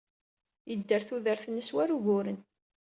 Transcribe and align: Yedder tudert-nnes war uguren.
Yedder 0.69 1.03
tudert-nnes 1.07 1.69
war 1.75 1.89
uguren. 1.97 2.39